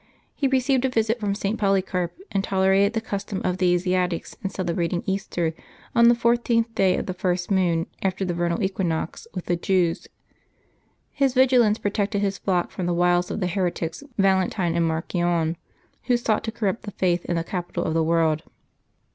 [0.33, 1.59] He received a visit from St.
[1.59, 5.53] Polycarp, and tolerated the custom of the Asiatics in cele brating Easter
[5.93, 10.07] on the 14th day of the first moon after the vernal equinox, with the Jews.
[11.11, 15.55] His vigilance protected his flock from the wiles of the heretics Valentine and Marcion,
[16.05, 18.41] who sought to corrupt the faith in the capital of the world.